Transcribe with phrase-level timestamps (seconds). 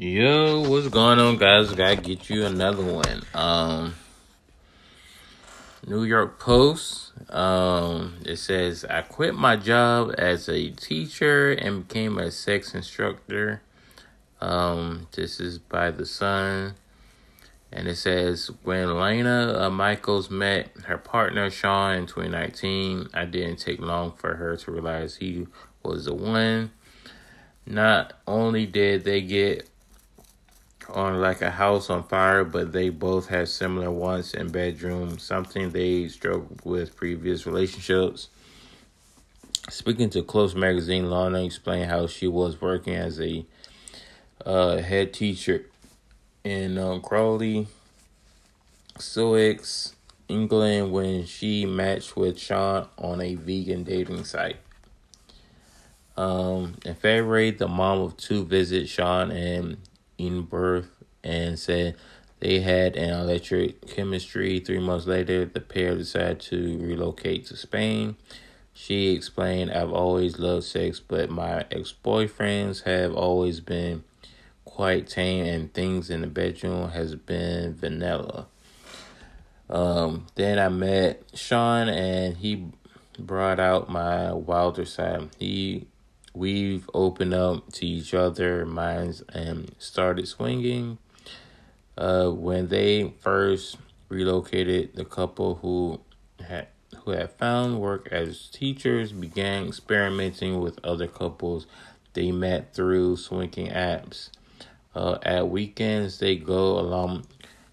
[0.00, 1.72] Yo, what's going on, guys?
[1.72, 3.20] Gotta get you another one.
[3.34, 3.96] Um,
[5.84, 7.10] New York Post.
[7.28, 13.60] Um, it says I quit my job as a teacher and became a sex instructor.
[14.40, 16.74] Um, this is by the Sun,
[17.72, 23.56] and it says when Lena uh, Michaels met her partner Sean in 2019, I didn't
[23.56, 25.48] take long for her to realize he
[25.82, 26.70] was the one.
[27.66, 29.68] Not only did they get
[30.90, 35.70] on like a house on fire, but they both had similar wants in bedroom, something
[35.70, 38.28] they struggled with previous relationships.
[39.68, 43.44] Speaking to Close Magazine, Lana explained how she was working as a
[44.46, 45.66] uh, head teacher
[46.42, 47.66] in um, Crawley,
[48.98, 49.94] Sussex,
[50.28, 54.56] England, when she matched with Sean on a vegan dating site.
[56.16, 59.76] Um, in February, the mom of two visited Sean and
[60.18, 60.90] in Perth
[61.24, 61.96] and said
[62.40, 64.60] they had an electric chemistry.
[64.60, 68.16] Three months later, the pair decided to relocate to Spain.
[68.72, 74.04] She explained, I've always loved sex, but my ex boyfriends have always been
[74.64, 78.46] quite tame, and things in the bedroom has been vanilla.
[79.68, 82.66] Um, then I met Sean, and he
[83.18, 85.28] brought out my wilder side.
[85.38, 85.88] He
[86.38, 90.98] we've opened up to each other minds and started swinging.
[91.96, 93.76] Uh, when they first
[94.08, 96.00] relocated, the couple who
[96.40, 96.68] had
[97.04, 101.66] who had found work as teachers began experimenting with other couples
[102.14, 104.30] they met through swinging apps.
[104.94, 107.24] Uh, at weekends, they go along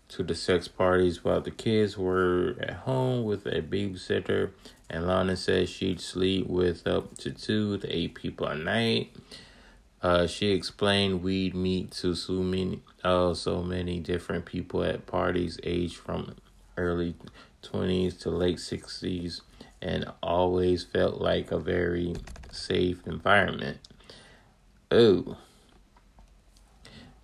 [0.07, 4.51] to the sex parties while the kids were at home with a babysitter
[4.89, 9.15] and Lana says she'd sleep with up to two to eight people a night.
[10.01, 15.59] Uh, she explained we'd meet to so many, oh, so many different people at parties,
[15.63, 16.35] aged from
[16.77, 17.15] early
[17.63, 19.41] 20s to late 60s,
[19.81, 22.15] and always felt like a very
[22.51, 23.79] safe environment.
[24.91, 25.37] Oh.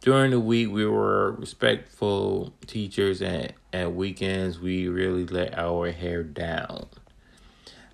[0.02, 6.24] During the week, we were respectful teachers, and at weekends, we really let our hair
[6.24, 6.88] down.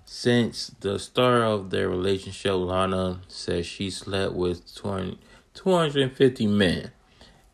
[0.06, 5.18] Since the start of their relationship, Lana says she slept with 20,
[5.52, 6.92] 250 men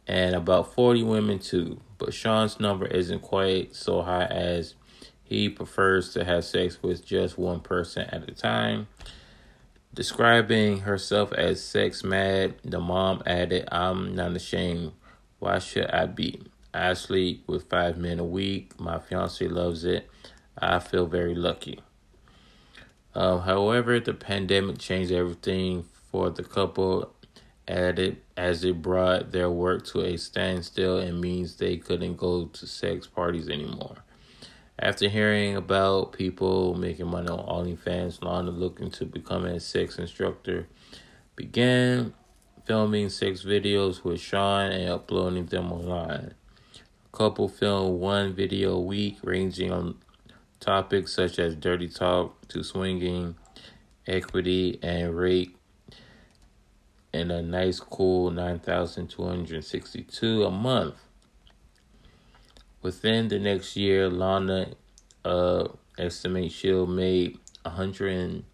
[0.07, 1.81] and about 40 women too.
[1.99, 4.77] But Sean's number isn't quite so high as
[5.25, 8.87] he prefers to have sex with just one person at a time.
[9.95, 14.91] Describing herself as sex mad, the mom added, I'm not ashamed.
[15.39, 16.43] Why should I be?
[16.73, 18.81] I sleep with five men a week.
[18.81, 20.11] My fiance loves it.
[20.59, 21.81] I feel very lucky.
[23.15, 27.15] Um, however, the pandemic changed everything for the couple
[27.69, 32.67] added as it brought their work to a standstill and means they couldn't go to
[32.67, 34.04] sex parties anymore.
[34.79, 40.67] After hearing about people making money on OnlyFans, Lana looking to become a sex instructor
[41.37, 42.15] began
[42.67, 46.35] filming sex videos with Sean and uploading them online.
[47.13, 49.97] Couple filmed one video a week, ranging on
[50.59, 53.37] topics such as dirty talk to swinging,
[54.07, 55.57] equity, and rape
[57.15, 60.97] and a nice cool 9262 a month.
[62.85, 64.73] Within the next year, Lana
[65.25, 68.45] uh, estimates she'll make 100,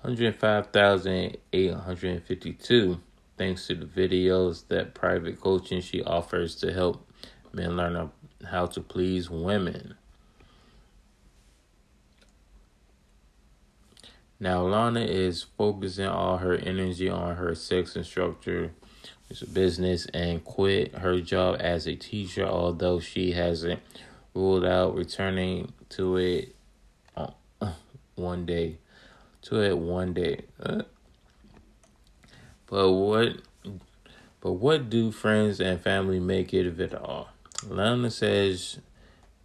[0.00, 3.00] 105,852
[3.36, 7.06] thanks to the videos that private coaching she offers to help
[7.52, 8.10] men learn
[8.46, 9.96] how to please women.
[14.40, 18.70] Now Lana is focusing all her energy on her sex instructor
[19.52, 23.80] business and quit her job as a teacher, although she hasn't
[24.34, 26.54] ruled out returning to it
[27.16, 27.28] uh,
[28.14, 28.78] one day.
[29.42, 30.42] To it one day.
[30.60, 30.82] Uh,
[32.66, 33.36] but what
[34.40, 37.28] but what do friends and family make it of it all?
[37.66, 38.78] Lana says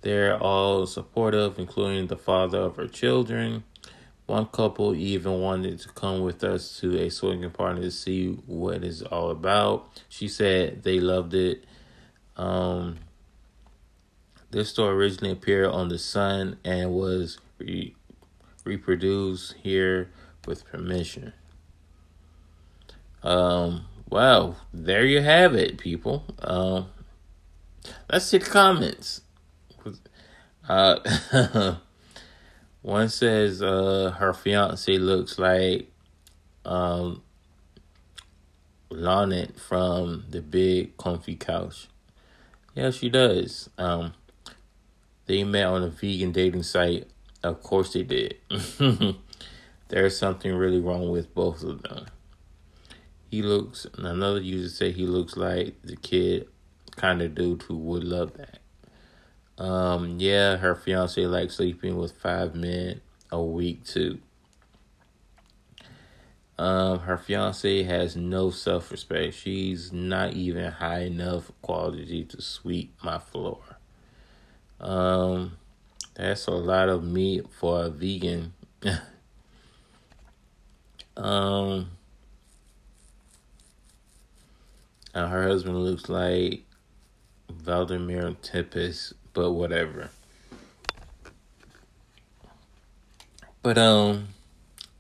[0.01, 3.63] they're all supportive, including the father of her children.
[4.29, 8.83] One couple even wanted to come with us to a swinging party to see what
[8.83, 9.89] it's all about.
[10.07, 11.65] She said they loved it.
[12.37, 12.99] Um,
[14.51, 17.95] this story originally appeared on The Sun and was re-
[18.65, 20.11] reproduced here
[20.45, 21.33] with permission.
[23.23, 26.23] Um, wow, there you have it, people.
[26.43, 26.89] Um,
[28.11, 29.21] let's see the comments.
[30.67, 31.77] Uh,
[32.81, 35.91] One says uh, her fiance looks like
[36.65, 37.21] um,
[38.89, 41.87] Loonette from the big comfy couch.
[42.75, 43.69] Yeah, she does.
[43.77, 44.13] Um,
[45.25, 47.07] they met on a vegan dating site.
[47.43, 48.35] Of course they did.
[49.89, 52.05] There's something really wrong with both of them.
[53.29, 56.47] He looks, another user said he looks like the kid
[56.95, 58.58] kind of dude who would love that.
[59.59, 64.19] Um, yeah, her fiance likes sleeping with five men a week too.
[66.57, 69.33] Um, her fiance has no self respect.
[69.33, 73.59] She's not even high enough quality to sweep my floor.
[74.79, 75.57] Um,
[76.15, 78.53] that's a lot of meat for a vegan.
[81.17, 81.91] um,
[85.13, 86.63] her husband looks like
[87.61, 90.09] Vladimir Tempest, but whatever.
[93.61, 94.29] But um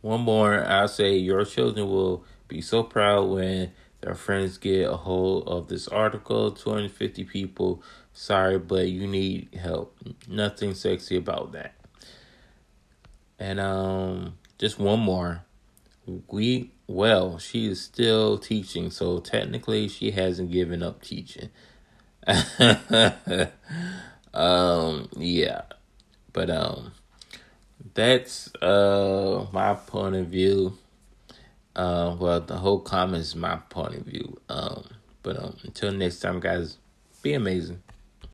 [0.01, 3.71] one more, I'll say your children will be so proud when
[4.01, 6.51] their friends get a hold of this article.
[6.51, 7.83] 250 people.
[8.13, 9.97] Sorry, but you need help.
[10.27, 11.75] Nothing sexy about that.
[13.37, 15.43] And um, just one more.
[16.27, 21.49] We well, she is still teaching, so technically she hasn't given up teaching.
[24.33, 25.61] um, yeah,
[26.33, 26.91] but um,
[27.93, 30.77] that's uh my point of view.
[31.75, 34.37] Uh, well, the whole comment is my point of view.
[34.49, 34.89] Um,
[35.23, 36.77] but um, until next time, guys,
[37.21, 37.81] be amazing.